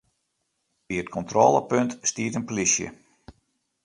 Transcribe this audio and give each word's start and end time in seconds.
By 0.87 0.95
it 1.01 1.13
kontrôlepunt 1.15 1.91
stiet 2.09 2.37
in 2.39 2.47
plysje. 2.49 2.87